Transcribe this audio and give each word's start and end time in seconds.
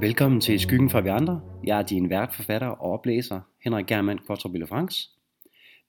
Velkommen 0.00 0.40
til 0.40 0.60
Skyggen 0.60 0.90
fra 0.90 1.00
vi 1.00 1.08
andre. 1.08 1.40
Jeg 1.64 1.78
er 1.78 1.82
din 1.82 2.10
vært, 2.10 2.34
forfatter 2.34 2.66
og 2.66 2.92
oplæser, 2.92 3.40
Henrik 3.64 3.86
Germand 3.86 4.18
Kvartrup 4.18 4.52
Franks. 4.68 5.10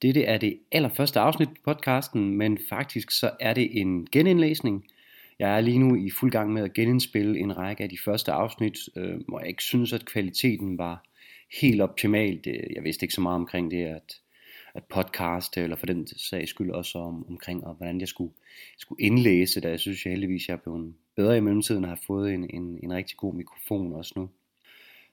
Dette 0.01 0.23
er 0.23 0.37
det 0.37 0.59
allerførste 0.71 1.19
afsnit 1.19 1.49
i 1.49 1.61
podcasten, 1.65 2.37
men 2.37 2.59
faktisk 2.69 3.11
så 3.11 3.31
er 3.39 3.53
det 3.53 3.81
en 3.81 4.07
genindlæsning. 4.11 4.85
Jeg 5.39 5.57
er 5.57 5.61
lige 5.61 5.79
nu 5.79 5.95
i 5.95 6.09
fuld 6.09 6.31
gang 6.31 6.53
med 6.53 6.63
at 6.63 6.73
genindspille 6.73 7.39
en 7.39 7.57
række 7.57 7.83
af 7.83 7.89
de 7.89 7.97
første 8.05 8.31
afsnit, 8.31 8.77
øh, 8.95 9.19
hvor 9.27 9.39
jeg 9.39 9.47
ikke 9.47 9.63
synes, 9.63 9.93
at 9.93 10.05
kvaliteten 10.05 10.77
var 10.77 11.03
helt 11.61 11.81
optimal. 11.81 12.39
Jeg 12.75 12.83
vidste 12.83 13.03
ikke 13.03 13.15
så 13.15 13.21
meget 13.21 13.35
omkring 13.35 13.71
det 13.71 13.85
at, 13.85 14.20
at 14.73 14.83
podcast, 14.83 15.57
eller 15.57 15.75
for 15.75 15.85
den 15.85 16.07
sags 16.07 16.49
skyld 16.49 16.71
også 16.71 16.99
om, 16.99 17.25
omkring, 17.29 17.67
og 17.67 17.73
hvordan 17.73 17.99
jeg 17.99 18.07
skulle, 18.07 18.33
skulle 18.77 19.03
indlæse 19.03 19.61
det. 19.61 19.69
Jeg 19.69 19.79
synes 19.79 20.05
jeg 20.05 20.11
heldigvis, 20.11 20.47
jeg 20.47 20.53
er 20.53 20.57
blevet 20.57 20.93
bedre 21.15 21.37
i 21.37 21.39
mellemtiden, 21.39 21.83
og 21.83 21.89
har 21.89 21.99
fået 22.07 22.33
en, 22.33 22.49
en, 22.49 22.79
en 22.83 22.93
rigtig 22.93 23.17
god 23.17 23.33
mikrofon 23.33 23.93
også 23.93 24.13
nu. 24.15 24.29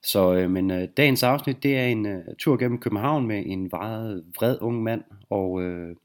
Så, 0.02 0.34
øh, 0.34 0.50
men 0.50 0.70
øh, 0.70 0.88
dagens 0.96 1.22
afsnit, 1.22 1.62
det 1.62 1.76
er 1.76 1.86
en 1.86 2.06
øh, 2.06 2.24
tur 2.38 2.56
gennem 2.56 2.80
København 2.80 3.26
med 3.26 3.42
en 3.46 3.68
meget 3.72 4.24
vred 4.36 4.58
ung 4.60 4.82
mand, 4.82 5.02
og 5.30 5.62
øh, 5.62 5.96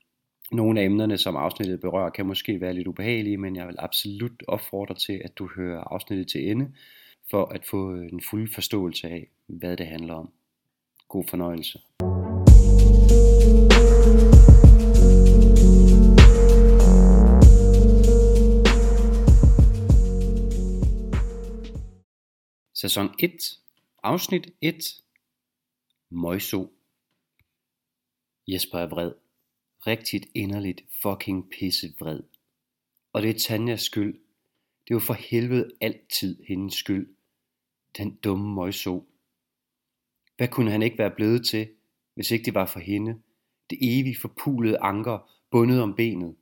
nogle 0.51 0.79
af 0.81 0.85
emnerne, 0.85 1.17
som 1.17 1.35
afsnittet 1.35 1.81
berører, 1.81 2.09
kan 2.09 2.25
måske 2.25 2.61
være 2.61 2.73
lidt 2.73 2.87
ubehagelige, 2.87 3.37
men 3.37 3.55
jeg 3.55 3.67
vil 3.67 3.75
absolut 3.79 4.43
opfordre 4.47 4.95
til, 4.95 5.21
at 5.25 5.37
du 5.37 5.49
hører 5.55 5.83
afsnittet 5.83 6.27
til 6.27 6.51
ende, 6.51 6.71
for 7.31 7.45
at 7.45 7.65
få 7.65 7.95
øh, 7.95 8.09
en 8.11 8.21
fuld 8.29 8.53
forståelse 8.53 9.07
af, 9.07 9.27
hvad 9.47 9.77
det 9.77 9.87
handler 9.87 10.13
om. 10.13 10.29
God 11.07 11.23
fornøjelse. 11.29 11.79
Sæson 22.83 23.15
1, 23.19 23.31
afsnit 24.03 24.49
1, 24.61 24.75
Møjso. 26.09 26.73
Jesper 28.47 28.77
er 28.77 28.87
vred. 28.87 29.13
Rigtigt 29.87 30.25
inderligt 30.33 30.83
fucking 31.01 31.49
pisse 31.49 31.93
vred. 31.99 32.19
Og 33.13 33.21
det 33.21 33.29
er 33.29 33.39
Tanjas 33.39 33.81
skyld. 33.81 34.13
Det 34.13 34.91
er 34.91 34.95
jo 34.95 34.99
for 34.99 35.13
helvede 35.13 35.71
altid 35.81 36.43
hendes 36.47 36.73
skyld. 36.73 37.15
Den 37.97 38.15
dumme 38.15 38.55
Møjso. 38.55 39.07
Hvad 40.37 40.47
kunne 40.47 40.71
han 40.71 40.81
ikke 40.81 40.97
være 40.97 41.15
blevet 41.15 41.47
til, 41.47 41.69
hvis 42.13 42.31
ikke 42.31 42.45
det 42.45 42.53
var 42.53 42.65
for 42.65 42.79
hende? 42.79 43.21
Det 43.69 43.77
evige 43.81 44.17
forpulede 44.21 44.79
anker 44.79 45.31
bundet 45.51 45.81
om 45.81 45.95
benet. 45.95 46.35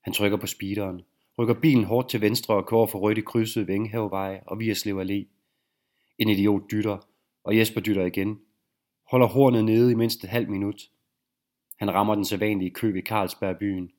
Han 0.00 0.12
trykker 0.12 0.38
på 0.38 0.46
speederen, 0.46 1.02
rykker 1.38 1.54
bilen 1.54 1.84
hårdt 1.84 2.10
til 2.10 2.20
venstre 2.20 2.54
og 2.54 2.66
kører 2.66 2.86
for 2.86 2.98
rødt 2.98 3.18
i 3.18 3.20
krydset 3.20 3.68
ved 3.68 4.42
og 4.46 4.58
Vierslev 4.58 5.00
Allé. 5.00 5.26
En 6.18 6.28
idiot 6.28 6.62
dytter, 6.70 6.98
og 7.44 7.58
Jesper 7.58 7.80
dytter 7.80 8.06
igen. 8.06 8.40
Holder 9.10 9.26
hornet 9.26 9.64
nede 9.64 9.92
i 9.92 9.94
mindst 9.94 10.24
et 10.24 10.30
halvt 10.30 10.48
minut. 10.48 10.90
Han 11.78 11.94
rammer 11.94 12.14
den 12.14 12.24
sædvanlige 12.24 12.70
kø 12.70 12.92
ved 12.92 13.02
Carlsberg 13.02 13.58
byen. 13.58 13.90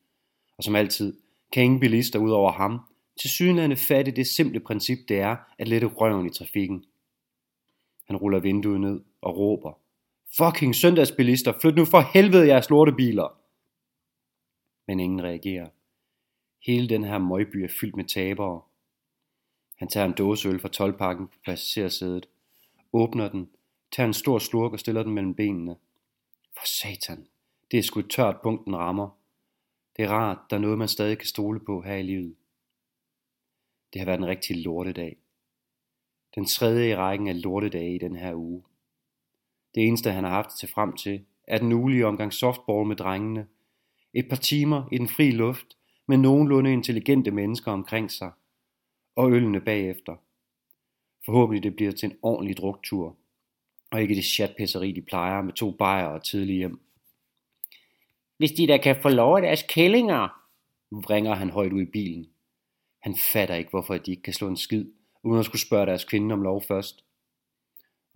Og 0.57 0.63
som 0.63 0.75
altid, 0.75 1.17
kan 1.51 1.63
ingen 1.63 1.79
bilister 1.79 2.19
ud 2.19 2.31
over 2.31 2.51
ham 2.51 2.79
til 3.22 3.29
synlande 3.29 3.75
fatte 3.75 4.11
det 4.11 4.27
simple 4.27 4.59
princip 4.59 4.97
det 5.07 5.19
er 5.19 5.35
at 5.59 5.67
lette 5.67 5.88
røven 5.88 6.25
i 6.25 6.29
trafikken. 6.29 6.85
Han 8.07 8.17
ruller 8.17 8.39
vinduet 8.39 8.81
ned 8.81 9.01
og 9.22 9.38
råber. 9.38 9.79
Fucking 10.38 10.75
søndagsbilister, 10.75 11.53
flyt 11.61 11.75
nu 11.75 11.85
for 11.85 11.99
helvede 12.13 12.47
jeres 12.47 12.69
lortebiler! 12.69 13.39
Men 14.88 14.99
ingen 14.99 15.23
reagerer. 15.23 15.67
Hele 16.66 16.90
den 16.90 17.03
her 17.03 17.18
møgby 17.18 17.56
er 17.56 17.68
fyldt 17.79 17.96
med 17.96 18.06
tabere. 18.06 18.62
Han 19.75 19.88
tager 19.88 20.06
en 20.06 20.13
dåse 20.13 20.50
øl 20.50 20.59
fra 20.59 20.69
tolvpakken 20.69 21.28
på 21.28 21.38
passagersædet, 21.46 22.29
åbner 22.94 23.29
den, 23.29 23.50
tager 23.91 24.07
en 24.07 24.13
stor 24.13 24.40
slurk 24.40 24.73
og 24.73 24.79
stiller 24.79 25.03
den 25.03 25.13
mellem 25.13 25.34
benene. 25.34 25.75
For 26.57 26.66
satan, 26.66 27.28
det 27.72 27.79
er 27.79 27.84
sgu 27.84 28.00
et 28.00 28.09
tørt 28.09 28.41
punkt, 28.44 28.66
den 28.66 28.75
rammer. 28.75 29.09
Det 29.97 30.06
er 30.06 30.09
rart, 30.09 30.38
der 30.50 30.56
er 30.56 30.62
noget, 30.62 30.78
man 30.78 30.88
stadig 30.88 31.18
kan 31.18 31.28
stole 31.28 31.59
på 31.59 31.81
her 31.81 31.96
i 31.96 32.03
livet. 32.03 32.35
Det 33.94 34.02
har 34.02 34.06
været 34.06 34.18
en 34.18 34.28
rigtig 34.28 34.63
lortedag. 34.63 35.18
Den 36.35 36.46
tredje 36.46 36.90
i 36.90 36.96
rækken 36.96 37.28
af 37.28 37.41
lortedage 37.41 37.96
i 37.96 37.97
den 37.97 38.16
her 38.16 38.34
uge. 38.35 38.63
Det 39.75 39.88
eneste, 39.88 40.12
han 40.12 40.23
har 40.23 40.31
haft 40.31 40.50
til 40.59 40.69
frem 40.69 40.96
til, 40.96 41.25
er 41.47 41.57
den 41.57 41.72
ugelige 41.72 42.07
omgang 42.07 42.34
softball 42.34 42.88
med 42.88 42.96
drengene. 42.96 43.47
Et 44.13 44.29
par 44.29 44.35
timer 44.35 44.88
i 44.91 44.97
den 44.97 45.07
fri 45.07 45.31
luft, 45.31 45.78
med 46.08 46.18
nogenlunde 46.18 46.74
intelligente 46.74 47.31
mennesker 47.31 47.72
omkring 47.72 48.12
sig. 48.12 48.31
Og 49.16 49.31
ølene 49.31 49.62
bagefter. 49.62 50.16
Forhåbentlig 51.25 51.64
det 51.64 51.75
bliver 51.75 51.91
til 51.91 52.09
en 52.12 52.18
ordentlig 52.22 52.58
druktur. 52.58 53.18
Og 53.91 54.02
ikke 54.02 54.16
det 54.16 54.24
chatpisseri, 54.24 54.91
de 54.91 55.02
plejer 55.02 55.41
med 55.41 55.53
to 55.53 55.72
bajer 55.72 56.06
og 56.06 56.24
tidlig 56.24 56.56
hjem. 56.56 56.80
Hvis 58.38 58.52
de 58.52 58.68
da 58.68 58.78
kan 58.78 59.02
få 59.02 59.09
lov 59.09 59.36
af 59.36 59.41
deres 59.41 59.66
kællinger, 59.69 60.47
vringer 60.91 61.34
han 61.34 61.50
højt 61.50 61.74
ud 61.74 61.81
i 61.81 61.86
bilen. 61.91 62.30
Han 63.00 63.16
fatter 63.34 63.56
ikke, 63.56 63.70
hvorfor 63.70 63.97
de 63.97 64.12
ikke 64.12 64.24
kan 64.24 64.34
slå 64.34 64.47
en 64.47 64.58
skid, 64.58 64.85
uden 65.24 65.40
at 65.40 65.46
skulle 65.46 65.62
spørge 65.62 65.85
deres 65.85 66.03
kvinde 66.03 66.34
om 66.34 66.41
lov 66.41 66.62
først. 66.62 67.06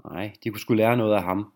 Nej, 0.04 0.34
de 0.44 0.50
kunne 0.50 0.59
skulle 0.59 0.84
lære 0.84 0.98
noget 0.98 1.16
af 1.16 1.24
ham. 1.24 1.54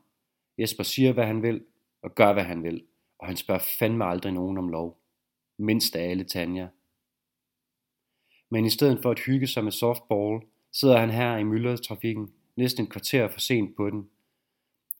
Jesper 0.58 0.84
siger, 0.84 1.14
hvad 1.14 1.26
han 1.26 1.44
vil, 1.44 1.66
og 2.04 2.16
gør, 2.16 2.34
hvad 2.34 2.44
han 2.44 2.64
vil, 2.64 2.84
og 3.20 3.28
han 3.28 3.38
spørger 3.38 3.62
fandme 3.80 4.06
aldrig 4.06 4.34
nogen 4.34 4.58
om 4.58 4.70
lov. 4.70 5.01
Mindst 5.62 5.96
af 5.96 6.10
alle 6.10 6.24
Tanja. 6.24 6.68
Men 8.50 8.66
i 8.66 8.70
stedet 8.70 9.00
for 9.02 9.12
at 9.12 9.20
hygge 9.20 9.48
sig 9.48 9.64
med 9.64 9.72
softball, 9.72 10.42
sidder 10.72 10.98
han 10.98 11.10
her 11.10 11.38
i 11.38 11.44
myldretrafikken, 11.44 12.32
næsten 12.56 12.84
et 12.84 12.90
kvarter 12.90 13.28
for 13.28 13.40
sent 13.40 13.76
på 13.76 13.90
den. 13.90 14.10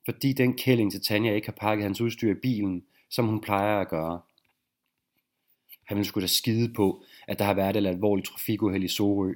Fordi 0.06 0.34
den 0.34 0.58
kælling 0.58 0.92
til 0.92 1.02
Tanja 1.02 1.34
ikke 1.34 1.48
har 1.48 1.58
pakket 1.60 1.84
hans 1.84 2.02
udstyr 2.02 2.32
i 2.32 2.40
bilen, 2.42 2.84
som 3.10 3.28
hun 3.28 3.42
plejer 3.42 3.80
at 3.80 3.90
gøre. 3.90 4.22
Han 5.84 5.98
ville 5.98 6.08
skulle 6.08 6.22
da 6.22 6.28
skide 6.28 6.74
på, 6.74 7.04
at 7.28 7.40
der 7.40 7.46
har 7.46 7.54
været 7.54 7.76
et 7.76 7.88
alvorligt 7.88 8.28
trafikuheld 8.28 8.84
i 8.84 8.88
Sorø. 8.88 9.34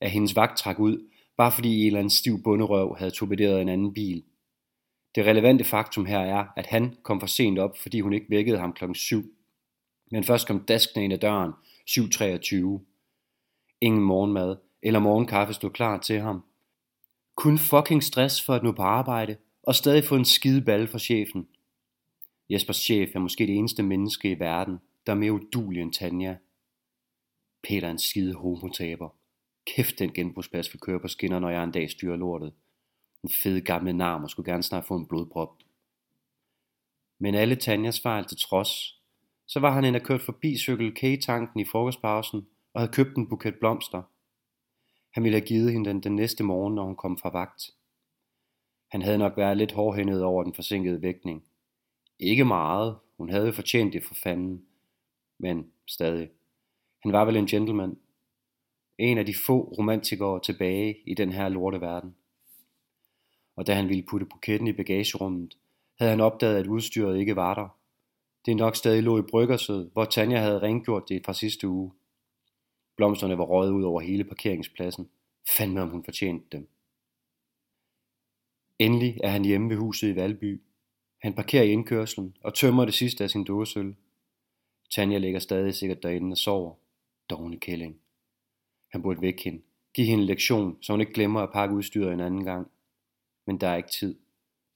At 0.00 0.10
hendes 0.10 0.36
vagt 0.36 0.58
trak 0.58 0.78
ud, 0.78 1.08
bare 1.36 1.52
fordi 1.52 1.80
en 1.80 1.86
eller 1.86 1.98
anden 1.98 2.10
stiv 2.10 2.42
bunderøv 2.42 2.96
havde 2.98 3.10
torpederet 3.10 3.62
en 3.62 3.68
anden 3.68 3.94
bil. 3.94 4.24
Det 5.14 5.26
relevante 5.26 5.64
faktum 5.64 6.06
her 6.06 6.18
er, 6.18 6.46
at 6.56 6.66
han 6.66 6.96
kom 7.02 7.20
for 7.20 7.26
sent 7.26 7.58
op, 7.58 7.78
fordi 7.78 8.00
hun 8.00 8.12
ikke 8.12 8.30
vækkede 8.30 8.58
ham 8.58 8.72
klokken 8.72 8.94
7. 8.94 9.33
Men 10.10 10.24
først 10.24 10.46
kom 10.46 10.64
daskene 10.64 11.04
ind 11.04 11.12
ad 11.12 11.18
døren, 11.18 11.52
7.23. 11.90 13.76
Ingen 13.80 14.02
morgenmad 14.02 14.56
eller 14.82 15.00
morgenkaffe 15.00 15.54
stod 15.54 15.70
klar 15.70 16.00
til 16.00 16.20
ham. 16.20 16.44
Kun 17.34 17.58
fucking 17.58 18.02
stress 18.02 18.44
for 18.44 18.54
at 18.54 18.62
nå 18.62 18.72
på 18.72 18.82
arbejde, 18.82 19.36
og 19.62 19.74
stadig 19.74 20.04
få 20.04 20.16
en 20.16 20.24
skide 20.24 20.62
balle 20.62 20.88
fra 20.88 20.98
chefen. 20.98 21.48
Jespers 22.50 22.76
chef 22.76 23.14
er 23.14 23.18
måske 23.18 23.46
det 23.46 23.56
eneste 23.56 23.82
menneske 23.82 24.30
i 24.30 24.38
verden, 24.38 24.78
der 25.06 25.12
er 25.12 25.16
mere 25.16 25.32
udulig 25.32 25.82
end 25.82 25.92
Tanja. 25.92 26.36
Peter 27.62 27.86
er 27.86 27.90
en 27.90 27.98
skide 27.98 28.34
homotaber. 28.34 29.08
Kæft, 29.66 29.98
den 29.98 30.12
genbrugsplads 30.12 30.72
vil 30.72 30.80
køre 30.80 31.00
på 31.00 31.08
skinner, 31.08 31.38
når 31.38 31.50
jeg 31.50 31.64
en 31.64 31.70
dag 31.70 31.90
styrer 31.90 32.16
lortet. 32.16 32.52
En 33.22 33.30
fed 33.42 33.60
gamle 33.60 33.92
narm 33.92 34.22
og 34.24 34.30
skulle 34.30 34.52
gerne 34.52 34.62
snart 34.62 34.84
få 34.84 34.96
en 34.96 35.06
blodprop. 35.06 35.58
Men 37.18 37.34
alle 37.34 37.56
Tanjas 37.56 38.00
fejl 38.00 38.24
til 38.24 38.36
trods, 38.38 39.00
så 39.46 39.60
var 39.60 39.70
han 39.70 39.84
endda 39.84 39.98
kørt 39.98 40.22
forbi 40.22 40.58
Cykel 40.58 40.94
K-tanken 40.94 41.60
i 41.60 41.64
frokostpausen 41.64 42.46
og 42.74 42.80
havde 42.80 42.92
købt 42.92 43.16
en 43.16 43.28
buket 43.28 43.54
blomster. 43.54 44.02
Han 45.10 45.24
ville 45.24 45.38
have 45.38 45.46
givet 45.46 45.72
hende 45.72 45.90
den 45.90 46.02
den 46.02 46.16
næste 46.16 46.44
morgen, 46.44 46.74
når 46.74 46.84
hun 46.84 46.96
kom 46.96 47.18
fra 47.18 47.30
vagt. 47.30 47.70
Han 48.90 49.02
havde 49.02 49.18
nok 49.18 49.36
været 49.36 49.56
lidt 49.56 49.72
hårdhændet 49.72 50.22
over 50.22 50.42
den 50.42 50.54
forsinkede 50.54 51.02
vægtning. 51.02 51.44
Ikke 52.18 52.44
meget, 52.44 52.96
hun 53.16 53.30
havde 53.30 53.52
fortjent 53.52 53.92
det 53.92 54.04
for 54.04 54.14
fanden. 54.14 54.64
Men 55.38 55.70
stadig. 55.86 56.30
Han 57.02 57.12
var 57.12 57.24
vel 57.24 57.36
en 57.36 57.46
gentleman. 57.46 57.98
En 58.98 59.18
af 59.18 59.26
de 59.26 59.34
få 59.46 59.74
romantikere 59.78 60.40
tilbage 60.40 60.96
i 61.06 61.14
den 61.14 61.32
her 61.32 61.48
lorte 61.48 61.80
verden. 61.80 62.14
Og 63.56 63.66
da 63.66 63.74
han 63.74 63.88
ville 63.88 64.02
putte 64.02 64.26
buketten 64.26 64.68
i 64.68 64.72
bagagerummet, 64.72 65.56
havde 65.98 66.10
han 66.10 66.20
opdaget, 66.20 66.56
at 66.56 66.66
udstyret 66.66 67.18
ikke 67.18 67.36
var 67.36 67.54
der. 67.54 67.68
Det 68.46 68.56
nok 68.56 68.76
stadig 68.76 69.02
lå 69.02 69.18
i 69.18 69.22
bryggersød, 69.30 69.90
hvor 69.90 70.04
Tanja 70.04 70.38
havde 70.38 70.62
rengjort 70.62 71.08
det 71.08 71.24
fra 71.24 71.34
sidste 71.34 71.68
uge. 71.68 71.92
Blomsterne 72.96 73.38
var 73.38 73.44
røget 73.44 73.72
ud 73.72 73.82
over 73.82 74.00
hele 74.00 74.24
parkeringspladsen. 74.24 75.10
Fandme 75.56 75.82
om 75.82 75.88
hun 75.88 76.04
fortjente 76.04 76.46
dem. 76.52 76.68
Endelig 78.78 79.20
er 79.24 79.28
han 79.28 79.44
hjemme 79.44 79.70
ved 79.70 79.76
huset 79.76 80.08
i 80.08 80.16
Valby. 80.16 80.62
Han 81.22 81.34
parkerer 81.34 81.62
i 81.62 81.70
indkørslen 81.70 82.36
og 82.40 82.54
tømmer 82.54 82.84
det 82.84 82.94
sidste 82.94 83.24
af 83.24 83.30
sin 83.30 83.44
dåsøl. 83.44 83.96
Tanja 84.94 85.18
ligger 85.18 85.38
stadig 85.38 85.74
sikkert 85.74 86.02
derinde 86.02 86.32
og 86.32 86.38
sover. 86.38 86.74
Dogne 87.30 87.60
kælling. 87.60 88.00
Han 88.92 89.02
burde 89.02 89.20
vække 89.20 89.42
hende. 89.44 89.62
Giv 89.94 90.06
hende 90.06 90.22
en 90.22 90.26
lektion, 90.26 90.78
så 90.82 90.92
hun 90.92 91.00
ikke 91.00 91.12
glemmer 91.12 91.40
at 91.40 91.52
pakke 91.52 91.74
udstyret 91.74 92.12
en 92.12 92.20
anden 92.20 92.44
gang. 92.44 92.70
Men 93.46 93.60
der 93.60 93.68
er 93.68 93.76
ikke 93.76 93.88
tid. 93.88 94.18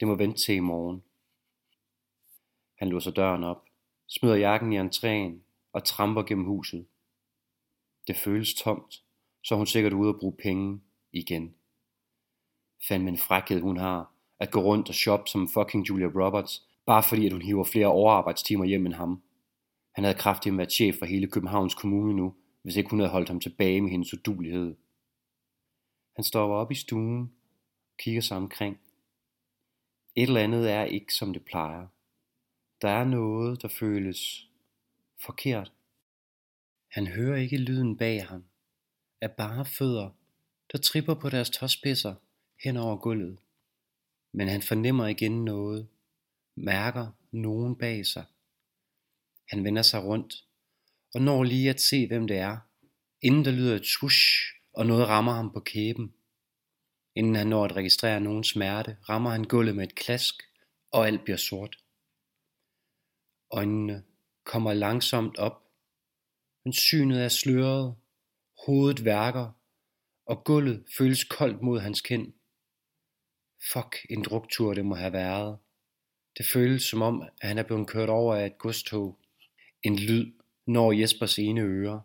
Det 0.01 0.09
må 0.09 0.15
vente 0.15 0.39
til 0.39 0.55
i 0.55 0.61
morgen. 0.61 1.03
Han 2.79 2.89
låser 2.89 3.11
døren 3.11 3.45
op, 3.45 3.65
smider 4.07 4.37
jakken 4.37 4.73
i 4.73 4.81
entréen 4.81 5.43
og 5.73 5.85
tramper 5.85 6.23
gennem 6.23 6.47
huset. 6.47 6.87
Det 8.07 8.17
føles 8.17 8.55
tomt, 8.55 9.03
så 9.45 9.57
hun 9.57 9.67
sikkert 9.67 9.93
ude 9.93 10.09
at 10.09 10.19
bruge 10.21 10.37
penge 10.43 10.81
igen. 11.13 11.55
Fand 12.89 13.09
en 13.09 13.19
frækhed 13.19 13.61
hun 13.61 13.77
har, 13.77 14.13
at 14.41 14.51
gå 14.51 14.61
rundt 14.61 14.89
og 14.89 14.95
shoppe 14.95 15.31
som 15.31 15.49
fucking 15.49 15.89
Julia 15.89 16.07
Roberts, 16.07 16.69
bare 16.87 17.03
fordi 17.03 17.27
at 17.27 17.33
hun 17.33 17.43
hiver 17.43 17.65
flere 17.65 17.87
overarbejdstimer 17.87 18.65
hjem 18.65 18.87
end 18.87 18.95
ham. 18.95 19.23
Han 19.95 20.05
havde 20.05 20.19
kraftigt 20.19 20.57
været 20.57 20.73
chef 20.73 20.97
for 20.99 21.07
hele 21.07 21.27
Københavns 21.27 21.75
Kommune 21.75 22.15
nu, 22.15 22.35
hvis 22.63 22.77
ikke 22.77 22.91
hun 22.91 22.99
havde 22.99 23.13
holdt 23.13 23.29
ham 23.29 23.41
tilbage 23.41 23.81
med 23.81 23.91
hendes 23.91 24.15
udulighed. 24.15 24.77
Han 26.17 26.25
stopper 26.25 26.57
op 26.57 26.71
i 26.71 26.75
stuen 26.75 27.23
og 27.93 27.97
kigger 27.99 28.21
sig 28.21 28.37
omkring. 28.37 28.81
Et 30.17 30.23
eller 30.23 30.41
andet 30.41 30.73
er 30.73 30.85
ikke 30.85 31.15
som 31.15 31.33
det 31.33 31.45
plejer. 31.45 31.87
Der 32.83 32.89
er 32.89 33.05
noget, 33.05 33.63
der 33.63 33.69
føles 33.69 34.49
forkert. 35.25 35.73
Han 36.91 37.07
hører 37.07 37.37
ikke 37.37 37.57
lyden 37.57 37.97
bag 37.97 38.27
ham. 38.27 38.45
Af 39.21 39.33
bare 39.33 39.67
fødder, 39.67 40.11
der 40.73 40.79
tripper 40.79 41.15
på 41.15 41.29
deres 41.29 41.51
tåspidser 41.51 42.15
hen 42.65 42.77
over 42.77 42.97
gulvet. 42.97 43.39
Men 44.33 44.49
han 44.49 44.63
fornemmer 44.63 45.07
igen 45.07 45.45
noget. 45.45 45.89
Mærker 46.55 47.07
nogen 47.33 47.77
bag 47.77 48.07
sig. 48.07 48.25
Han 49.49 49.65
vender 49.65 49.83
sig 49.83 50.05
rundt 50.05 50.49
og 51.15 51.23
når 51.23 51.45
lige 51.45 51.71
at 51.71 51.81
se 51.81 52.07
hvem 52.07 52.27
det 52.27 52.37
er, 52.37 52.57
inden 53.23 53.45
der 53.45 53.51
lyder 53.51 53.77
et 53.77 53.87
swoosh, 53.87 54.55
og 54.73 54.87
noget 54.87 55.09
rammer 55.09 55.33
ham 55.33 55.53
på 55.53 55.61
kæben. 55.61 56.15
Inden 57.15 57.35
han 57.35 57.47
når 57.47 57.65
at 57.65 57.77
registrere 57.77 58.21
nogen 58.21 58.45
smerte, 58.45 58.97
rammer 59.09 59.31
han 59.31 59.45
gulvet 59.45 59.77
med 59.77 59.85
et 59.85 59.95
klask, 59.95 60.35
og 60.93 61.07
alt 61.07 61.25
bliver 61.25 61.37
sort. 61.37 61.79
Øjnene 63.51 64.05
kommer 64.45 64.75
langsomt 64.75 65.39
op, 65.39 65.63
men 66.65 66.73
synet 66.73 67.25
er 67.25 67.29
sløret, 67.29 67.95
hovedet 68.67 69.05
værker, 69.05 69.53
og 70.27 70.45
gulvet 70.45 70.85
føles 70.99 71.25
koldt 71.25 71.63
mod 71.63 71.81
hans 71.81 72.01
kind. 72.01 72.33
Fuck 73.73 74.07
en 74.11 74.23
druktur 74.23 74.75
det 74.75 74.87
må 74.87 74.95
have 74.95 75.13
været. 75.13 75.59
Det 76.39 76.47
føles 76.47 76.83
som 76.83 77.03
om, 77.03 77.23
at 77.23 77.49
han 77.49 77.59
er 77.59 77.63
blevet 77.63 77.89
kørt 77.89 78.09
over 78.09 78.35
af 78.35 78.47
et 78.47 78.59
godstog. 78.59 79.19
En 79.83 79.99
lyd 79.99 80.33
når 80.67 80.93
Jespers 80.93 81.39
ene 81.39 81.61
øre. 81.61 82.03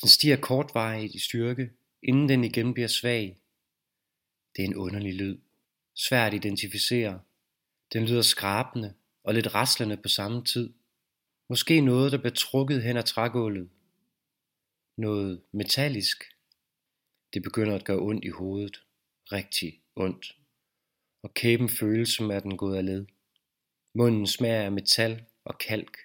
Den 0.00 0.08
stiger 0.08 0.36
kortvarigt 0.36 1.14
i 1.14 1.18
styrke, 1.18 1.70
inden 2.02 2.28
den 2.28 2.44
igen 2.44 2.74
bliver 2.74 2.88
svag. 2.88 3.38
Det 4.56 4.62
er 4.62 4.66
en 4.66 4.76
underlig 4.76 5.14
lyd, 5.14 5.38
svært 5.94 6.34
at 6.34 6.44
identificere. 6.44 7.20
Den 7.92 8.04
lyder 8.04 8.22
skrabende 8.22 8.94
og 9.28 9.34
lidt 9.34 9.54
raslende 9.54 9.96
på 9.96 10.08
samme 10.08 10.44
tid. 10.44 10.72
Måske 11.48 11.80
noget, 11.80 12.12
der 12.12 12.18
blev 12.18 12.32
trukket 12.32 12.82
hen 12.82 12.96
ad 12.96 13.02
trægulvet. 13.02 13.70
Noget 14.96 15.42
metallisk. 15.52 16.24
Det 17.34 17.42
begynder 17.42 17.74
at 17.74 17.84
gøre 17.84 17.98
ondt 17.98 18.24
i 18.24 18.28
hovedet. 18.28 18.82
Rigtig 19.32 19.82
ondt. 19.96 20.38
Og 21.22 21.34
kæben 21.34 21.68
føles 21.68 22.08
som 22.08 22.30
at 22.30 22.42
den 22.42 22.56
gået 22.56 22.76
af 22.76 22.86
led. 22.86 23.06
Munden 23.94 24.26
smager 24.26 24.62
af 24.62 24.72
metal 24.72 25.24
og 25.44 25.58
kalk. 25.58 25.98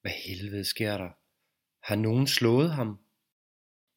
Hvad 0.00 0.12
helvede 0.12 0.64
sker 0.64 0.98
der? 0.98 1.10
Har 1.82 1.96
nogen 1.96 2.26
slået 2.26 2.70
ham? 2.70 2.98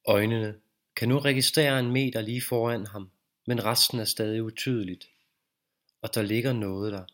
Øjnene 0.08 0.60
kan 0.96 1.10
nu 1.10 1.20
registrere 1.20 1.80
en 1.80 1.92
meter 1.92 2.22
lige 2.22 2.42
foran 2.42 2.86
ham, 2.86 3.12
men 3.48 3.66
resten 3.66 4.00
er 4.00 4.06
stadig 4.06 4.44
utydeligt. 4.44 5.10
Og 6.02 6.16
der 6.16 6.22
ligger 6.22 6.54
noget 6.54 6.94
der. 6.94 7.06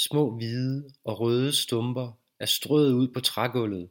Små 0.00 0.30
hvide 0.36 0.94
og 1.04 1.20
røde 1.20 1.52
stumper 1.52 2.12
er 2.38 2.46
strøet 2.46 2.92
ud 2.92 3.08
på 3.08 3.20
trægulvet. 3.20 3.90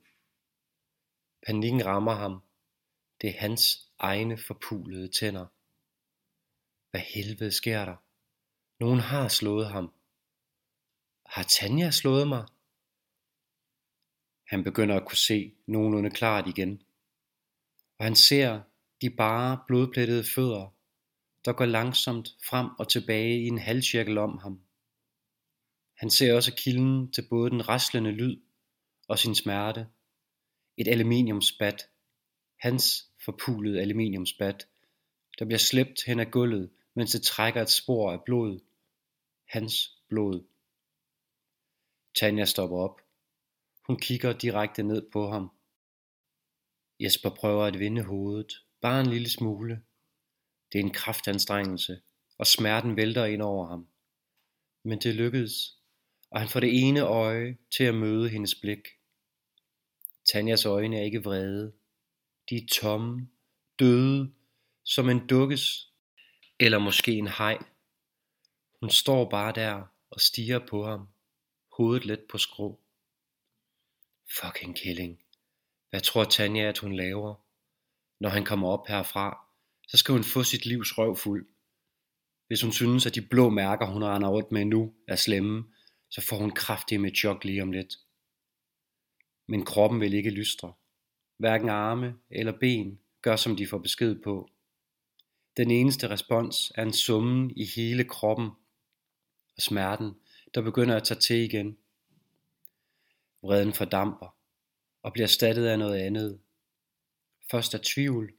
Panikken 1.46 1.86
rammer 1.86 2.14
ham. 2.14 2.42
Det 3.22 3.30
er 3.30 3.40
hans 3.40 3.92
egne 4.00 4.38
forpulede 4.38 5.08
tænder. 5.08 5.46
Hvad 6.92 7.02
helvede 7.02 7.52
sker 7.52 7.86
der? 7.86 7.96
Nogen 8.80 9.00
har 9.00 9.28
slået 9.28 9.68
ham. 9.68 9.94
Har 11.26 11.44
Tanja 11.44 11.92
slået 11.92 12.28
mig? 12.28 12.48
Han 14.44 14.64
begynder 14.64 14.96
at 14.96 15.06
kunne 15.06 15.18
se 15.18 15.54
nogenlunde 15.66 16.10
klart 16.10 16.48
igen. 16.48 16.82
Og 17.98 18.06
han 18.06 18.16
ser 18.16 18.62
de 19.02 19.10
bare 19.10 19.64
blodplettede 19.68 20.24
fødder, 20.24 20.76
der 21.46 21.54
går 21.54 21.66
langsomt 21.66 22.38
frem 22.44 22.70
og 22.80 22.90
tilbage 22.90 23.42
i 23.42 23.48
en 23.48 23.58
halvcirkel 23.58 24.18
om 24.18 24.38
ham. 24.38 24.67
Han 25.98 26.10
ser 26.10 26.34
også 26.34 26.56
kilden 26.56 27.12
til 27.12 27.28
både 27.30 27.50
den 27.50 27.70
raslende 27.70 28.12
lyd 28.12 28.42
og 29.08 29.20
sin 29.20 29.36
smerte. 29.36 29.88
Et 30.78 30.88
aluminiumsbat. 30.88 31.90
Hans 32.60 33.12
forpulede 33.26 33.82
aluminiumsbat, 33.82 34.68
der 35.40 35.46
bliver 35.46 35.60
slæbt 35.60 36.04
hen 36.04 36.20
ad 36.20 36.26
gulvet, 36.26 36.70
mens 36.96 37.12
det 37.12 37.22
trækker 37.22 37.62
et 37.62 37.70
spor 37.70 38.12
af 38.12 38.24
blod. 38.26 38.60
Hans 39.48 40.02
blod. 40.10 40.48
Tanja 42.16 42.46
stopper 42.46 42.78
op. 42.78 43.02
Hun 43.88 44.00
kigger 44.00 44.34
direkte 44.34 44.84
ned 44.84 45.12
på 45.12 45.30
ham. 45.30 45.52
Jesper 47.00 47.30
prøver 47.30 47.66
at 47.66 47.80
vinde 47.80 48.04
hovedet, 48.04 48.54
bare 48.82 49.02
en 49.02 49.08
lille 49.08 49.30
smule. 49.30 49.84
Det 50.72 50.80
er 50.80 50.84
en 50.84 50.94
kraftanstrengelse, 50.94 52.02
og 52.38 52.48
smerten 52.48 52.96
vælter 52.96 53.26
ind 53.26 53.42
over 53.42 53.68
ham. 53.68 53.88
Men 54.84 55.00
det 55.00 55.16
lykkedes, 55.16 55.77
og 56.32 56.40
han 56.40 56.50
får 56.50 56.60
det 56.60 56.88
ene 56.88 57.02
øje 57.02 57.58
til 57.78 57.84
at 57.84 57.96
møde 57.96 58.30
hendes 58.30 58.56
blik. 58.56 58.88
Tanjas 60.34 60.66
øjne 60.66 60.98
er 60.98 61.04
ikke 61.04 61.24
vrede. 61.24 61.74
De 62.50 62.56
er 62.56 62.68
tomme, 62.72 63.28
døde, 63.80 64.34
som 64.84 65.10
en 65.10 65.28
dukkes, 65.28 65.94
eller 66.60 66.80
måske 66.80 67.12
en 67.12 67.28
hej. 67.28 67.58
Hun 68.80 68.90
står 68.90 69.30
bare 69.30 69.54
der 69.54 69.84
og 70.10 70.22
stiger 70.22 70.60
på 70.70 70.86
ham, 70.86 71.08
hovedet 71.78 72.06
let 72.06 72.22
på 72.30 72.38
skrå. 72.38 72.80
Fucking 74.42 74.78
killing. 74.78 75.20
Hvad 75.90 76.02
tror 76.02 76.24
Tanja, 76.24 76.64
at 76.64 76.78
hun 76.78 76.96
laver? 76.96 77.36
Når 78.20 78.30
han 78.30 78.46
kommer 78.46 78.68
op 78.70 78.88
herfra, 78.88 79.48
så 79.88 79.98
skal 79.98 80.14
hun 80.14 80.24
få 80.24 80.44
sit 80.44 80.66
livs 80.66 80.98
røv 80.98 81.16
fuld. 81.16 81.48
Hvis 82.48 82.62
hun 82.62 82.72
synes, 82.72 83.06
at 83.06 83.16
de 83.16 83.22
blå 83.22 83.50
mærker, 83.50 83.86
hun 83.86 84.04
render 84.04 84.30
rundt 84.30 84.52
med 84.52 84.66
nu, 84.66 84.94
er 85.08 85.16
slemme, 85.16 85.74
så 86.10 86.22
får 86.22 86.38
hun 86.38 86.52
kraftigt 86.52 87.02
med 87.02 87.16
chok 87.16 87.44
lige 87.44 87.62
om 87.62 87.72
lidt. 87.72 87.94
Men 89.48 89.66
kroppen 89.66 90.00
vil 90.00 90.14
ikke 90.14 90.30
lystre. 90.30 90.74
Hverken 91.38 91.70
arme 91.70 92.16
eller 92.30 92.60
ben 92.60 93.00
gør, 93.22 93.36
som 93.36 93.56
de 93.56 93.68
får 93.68 93.78
besked 93.78 94.22
på. 94.24 94.50
Den 95.58 95.72
eneste 95.72 96.10
respons 96.10 96.72
er 96.76 96.84
en 96.84 96.94
summen 96.94 97.52
i 97.58 97.66
hele 97.76 98.04
kroppen 98.04 98.50
og 99.56 99.62
smerten, 99.62 100.12
der 100.54 100.62
begynder 100.62 100.96
at 100.96 101.04
tage 101.04 101.20
til 101.20 101.36
igen. 101.36 101.78
Vreden 103.42 103.74
fordamper 103.74 104.36
og 105.02 105.14
bliver 105.14 105.26
erstattet 105.26 105.66
af 105.66 105.80
noget 105.80 106.00
andet. 106.00 106.40
Først 107.52 107.74
af 107.74 107.80
tvivl, 107.82 108.34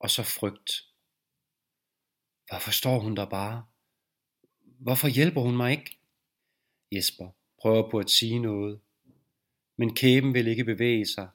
og 0.00 0.10
så 0.10 0.22
frygt. 0.22 0.84
Hvorfor 2.48 2.70
står 2.70 2.98
hun 2.98 3.16
der 3.16 3.26
bare? 3.26 3.66
Hvorfor 4.60 5.08
hjælper 5.08 5.40
hun 5.40 5.56
mig 5.56 5.70
ikke? 5.72 5.97
Jesper 6.92 7.28
prøver 7.60 7.90
på 7.90 7.98
at 7.98 8.10
sige 8.10 8.38
noget, 8.38 8.80
men 9.76 9.94
kæben 9.94 10.34
vil 10.34 10.46
ikke 10.46 10.64
bevæge 10.64 11.06
sig. 11.06 11.28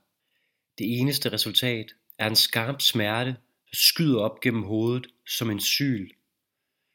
Det 0.77 0.99
eneste 0.99 1.31
resultat 1.31 1.95
er 2.17 2.27
en 2.27 2.35
skarp 2.35 2.81
smerte, 2.81 3.31
der 3.69 3.75
skyder 3.75 4.19
op 4.19 4.39
gennem 4.39 4.63
hovedet 4.63 5.07
som 5.27 5.49
en 5.49 5.59
syl. 5.59 6.09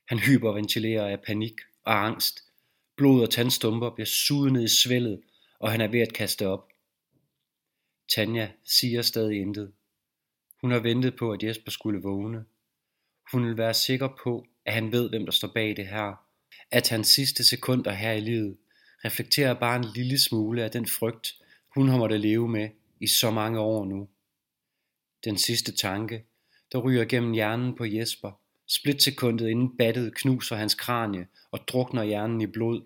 Han 0.09 0.19
hyperventilerer 0.19 1.09
af 1.09 1.23
panik 1.23 1.55
og 1.85 2.07
angst. 2.07 2.45
Blod 2.97 3.23
og 3.23 3.31
tandstumper 3.31 3.91
bliver 3.91 4.07
suget 4.07 4.53
ned 4.53 4.65
i 4.65 4.69
svældet 4.69 5.21
og 5.59 5.71
han 5.71 5.81
er 5.81 5.89
ved 5.89 6.01
at 6.01 6.13
kaste 6.13 6.47
op. 6.47 6.69
Tanja 8.09 8.53
siger 8.65 9.03
stadig 9.03 9.41
intet. 9.41 9.73
Hun 10.61 10.71
har 10.71 10.79
ventet 10.79 11.17
på, 11.17 11.33
at 11.33 11.43
Jesper 11.43 11.71
skulle 11.71 12.03
vågne. 12.03 12.45
Hun 13.33 13.47
vil 13.47 13.57
være 13.57 13.75
sikker 13.75 14.09
på, 14.23 14.47
at 14.65 14.75
han 14.75 14.93
ved, 14.93 15.09
hvem 15.09 15.25
der 15.25 15.33
står 15.33 15.49
bag 15.49 15.77
det 15.77 15.87
her. 15.87 16.28
At 16.71 16.89
hans 16.89 17.09
sidste 17.09 17.45
sekunder 17.45 17.91
her 17.91 18.13
i 18.13 18.21
livet 18.21 18.57
reflekterer 19.05 19.55
bare 19.55 19.77
en 19.77 19.87
lille 19.95 20.19
smule 20.19 20.65
af 20.65 20.71
den 20.71 20.87
frygt, 20.87 21.35
hun 21.75 21.89
har 21.89 21.99
måttet 21.99 22.21
leve 22.21 22.49
med 22.49 22.69
i 23.01 23.07
så 23.07 23.31
mange 23.31 23.61
år 23.61 23.85
nu. 23.85 24.09
Den 25.25 25.39
sidste 25.39 25.73
tanke, 25.77 26.25
der 26.73 26.79
ryger 26.79 27.05
gennem 27.05 27.33
hjernen 27.33 27.77
på 27.77 27.85
Jesper, 27.85 28.41
splitsekundet 28.67 29.49
inden 29.49 29.77
battet 29.77 30.15
knuser 30.15 30.57
hans 30.57 30.75
kranie 30.75 31.27
og 31.51 31.69
drukner 31.69 32.03
hjernen 32.03 32.41
i 32.41 32.47
blod, 32.47 32.83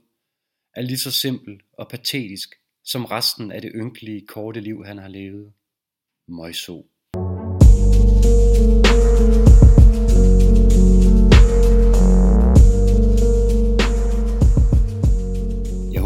er 0.75 0.83
lige 0.83 0.99
så 0.99 1.11
simpel 1.11 1.61
og 1.73 1.89
patetisk 1.89 2.55
som 2.85 3.05
resten 3.05 3.53
af 3.53 3.61
det 3.61 3.73
ynkelige 3.75 4.27
korte 4.27 4.61
liv 4.61 4.85
han 4.85 4.99
har 4.99 5.09
levet. 5.09 5.53
Møjso. 6.29 6.92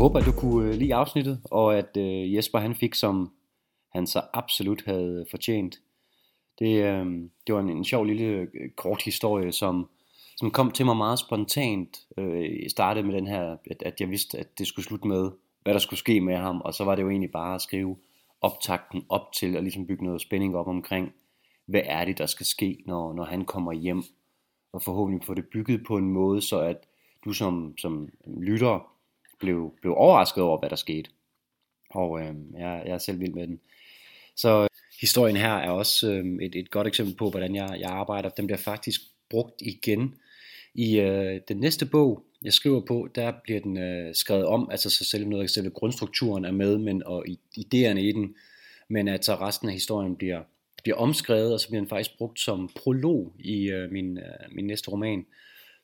Håber, 0.07 0.19
at 0.19 0.27
du 0.27 0.33
kunne 0.33 0.69
øh, 0.69 0.75
lide 0.75 0.95
afsnittet, 0.95 1.41
og 1.45 1.79
at 1.79 1.97
øh, 1.97 2.35
Jesper 2.35 2.59
han 2.59 2.75
fik, 2.75 2.95
som 2.95 3.33
han 3.93 4.07
så 4.07 4.23
absolut 4.33 4.85
havde 4.85 5.27
fortjent. 5.31 5.77
Det, 6.59 6.85
øh, 6.85 7.07
det 7.47 7.55
var 7.55 7.61
en, 7.61 7.71
en 7.71 7.85
sjov 7.85 8.05
lille 8.05 8.25
øh, 8.25 8.49
kort 8.77 9.03
historie, 9.03 9.53
som 9.53 9.89
som 10.37 10.51
kom 10.51 10.71
til 10.71 10.87
mig 10.87 10.97
meget 10.97 11.19
spontant. 11.19 11.99
Øh, 12.19 12.63
jeg 12.63 12.71
startede 12.71 13.07
med 13.07 13.15
den 13.15 13.27
her, 13.27 13.57
at, 13.71 13.83
at 13.83 14.01
jeg 14.01 14.11
vidste, 14.11 14.39
at 14.39 14.59
det 14.59 14.67
skulle 14.67 14.87
slutte 14.87 15.09
med, 15.09 15.31
hvad 15.63 15.73
der 15.75 15.81
skulle 15.81 15.99
ske 15.99 16.21
med 16.21 16.37
ham, 16.37 16.61
og 16.61 16.75
så 16.75 16.85
var 16.85 16.95
det 16.95 17.03
jo 17.03 17.11
egentlig 17.11 17.31
bare 17.31 17.55
at 17.55 17.63
skrive 17.63 17.97
optakten 18.41 19.05
op 19.09 19.33
til, 19.33 19.57
og 19.57 19.63
ligesom 19.63 19.87
bygge 19.87 20.05
noget 20.05 20.21
spænding 20.21 20.57
op 20.57 20.69
omkring, 20.69 21.13
hvad 21.67 21.83
er 21.85 22.05
det, 22.05 22.19
der 22.19 22.27
skal 22.27 22.47
ske, 22.47 22.83
når, 22.87 23.13
når 23.13 23.25
han 23.25 23.45
kommer 23.45 23.73
hjem, 23.73 24.03
og 24.73 24.83
forhåbentlig 24.83 25.27
få 25.27 25.35
det 25.35 25.47
bygget 25.53 25.85
på 25.87 25.97
en 25.97 26.11
måde, 26.11 26.43
så 26.43 26.61
at 26.61 26.77
du 27.25 27.33
som, 27.33 27.79
som 27.79 28.09
lytter 28.27 28.96
blev, 29.39 29.75
blev 29.81 29.95
overrasket 29.97 30.43
over, 30.43 30.59
hvad 30.59 30.71
der 30.71 30.77
skete. 30.77 31.11
Og 31.91 32.21
øh, 32.21 32.35
jeg, 32.59 32.83
jeg 32.87 32.95
er 32.95 32.99
selv 32.99 33.21
vild 33.21 33.35
med 33.35 33.47
den. 33.47 33.61
Så 34.37 34.63
øh, 34.63 34.69
historien 35.01 35.37
her 35.37 35.53
er 35.53 35.71
også 35.71 36.13
øh, 36.13 36.25
et, 36.43 36.55
et 36.55 36.71
godt 36.71 36.87
eksempel 36.87 37.17
på, 37.17 37.31
hvordan 37.31 37.55
jeg, 37.55 37.77
jeg 37.81 37.91
arbejder. 37.91 38.29
Den 38.29 38.47
bliver 38.47 38.59
faktisk 38.59 39.01
brugt 39.31 39.63
igen 39.63 40.15
i 40.75 41.01
øh, 41.01 41.41
den 41.49 41.57
næste 41.57 41.87
bog, 41.87 42.27
jeg 42.43 42.53
skriver 42.53 42.81
på, 42.81 43.09
der 43.15 43.33
bliver 43.45 43.61
den 43.61 43.79
øh, 43.79 44.15
skrevet 44.15 44.47
om, 44.47 44.69
altså 44.71 44.91
så 44.91 45.05
selv 45.05 45.29
noget, 45.29 45.51
selve 45.51 45.71
grundstrukturen 45.71 46.45
er 46.45 46.51
med, 46.51 46.79
men 46.79 47.03
og 47.07 47.25
idéerne 47.59 47.99
i 47.99 48.13
den, 48.13 48.35
men 48.89 49.09
at 49.09 49.25
så 49.25 49.35
resten 49.35 49.69
af 49.69 49.75
historien 49.75 50.17
bliver, 50.17 50.43
bliver 50.83 50.97
omskrevet, 50.97 51.53
og 51.53 51.61
så 51.61 51.69
bliver 51.69 51.81
den 51.81 51.89
faktisk 51.89 52.19
brugt 52.19 52.41
som 52.41 52.71
prolog 52.77 53.33
i 53.39 53.71
øh, 53.71 53.91
min, 53.93 54.19
øh, 54.19 54.53
min 54.53 54.67
næste 54.67 54.91
roman. 54.91 55.27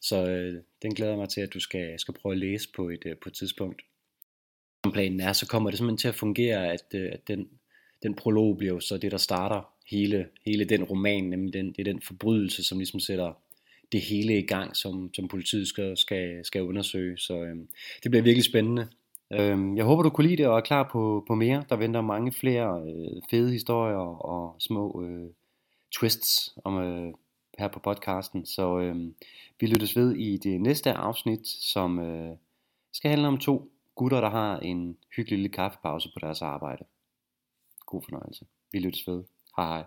Så 0.02 0.26
øh, 0.26 0.62
den 0.82 0.94
glæder 0.94 1.12
jeg 1.12 1.18
mig 1.18 1.28
til, 1.28 1.40
at 1.40 1.54
du 1.54 1.60
skal, 1.60 1.98
skal 1.98 2.14
prøve 2.14 2.32
at 2.32 2.38
læse 2.38 2.68
på 2.76 2.88
et, 2.88 3.02
øh, 3.06 3.16
på 3.22 3.28
et 3.28 3.34
tidspunkt. 3.34 3.82
Som 4.84 4.92
planen 4.92 5.20
er, 5.20 5.32
så 5.32 5.46
kommer 5.46 5.70
det 5.70 5.78
simpelthen 5.78 5.98
til 5.98 6.08
at 6.08 6.14
fungere, 6.14 6.72
at, 6.72 6.84
øh, 6.94 7.10
at 7.12 7.28
den, 7.28 7.48
den 8.02 8.14
prolog 8.14 8.58
bliver 8.58 8.74
jo 8.74 8.80
så 8.80 8.98
det, 8.98 9.12
der 9.12 9.18
starter 9.18 9.72
hele, 9.86 10.28
hele 10.46 10.64
den 10.64 10.84
roman, 10.84 11.24
nemlig 11.24 11.52
den, 11.52 11.66
det 11.66 11.78
er 11.78 11.92
den 11.92 12.02
forbrydelse, 12.02 12.64
som 12.64 12.78
ligesom 12.78 13.00
sætter 13.00 13.32
det 13.92 14.00
hele 14.00 14.38
i 14.38 14.46
gang, 14.46 14.76
som, 14.76 15.14
som 15.14 15.28
politiet 15.28 15.68
skal, 15.68 15.96
skal, 15.96 16.44
skal 16.44 16.62
undersøge. 16.62 17.18
Så 17.18 17.42
øh, 17.42 17.56
det 18.02 18.10
bliver 18.10 18.22
virkelig 18.22 18.44
spændende. 18.44 18.88
Øh, 19.32 19.76
jeg 19.76 19.84
håber, 19.84 20.02
du 20.02 20.10
kunne 20.10 20.26
lide 20.26 20.36
det 20.36 20.46
og 20.46 20.56
er 20.56 20.60
klar 20.60 20.88
på, 20.92 21.24
på 21.28 21.34
mere. 21.34 21.64
Der 21.68 21.76
venter 21.76 22.00
mange 22.00 22.32
flere 22.32 22.82
øh, 22.86 23.22
fede 23.30 23.52
historier 23.52 24.24
og 24.24 24.56
små 24.58 25.04
øh, 25.04 25.30
twists 25.92 26.54
om, 26.64 26.78
øh, 26.78 27.12
her 27.58 27.68
på 27.68 27.78
podcasten. 27.78 28.46
Så 28.46 28.78
øh, 28.78 28.96
vi 29.60 29.66
lyttes 29.66 29.96
ved 29.96 30.16
i 30.16 30.36
det 30.36 30.60
næste 30.60 30.92
afsnit, 30.92 31.46
som 31.46 31.98
øh, 31.98 32.36
skal 32.92 33.10
handle 33.10 33.28
om 33.28 33.38
to 33.38 33.72
gutter, 33.94 34.20
der 34.20 34.30
har 34.30 34.58
en 34.58 34.98
hyggelig 35.16 35.38
lille 35.38 35.48
kaffepause 35.48 36.10
på 36.14 36.26
deres 36.26 36.42
arbejde. 36.42 36.84
God 37.86 38.02
fornøjelse. 38.02 38.46
Vi 38.72 38.78
lyttes 38.78 39.06
ved. 39.06 39.24
Hej 39.56 39.66
hej. 39.66 39.84